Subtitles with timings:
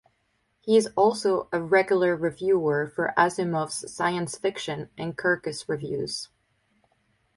[0.61, 6.29] He is also a regular reviewer for Asimov's Science Fiction and Kirkus Reviews.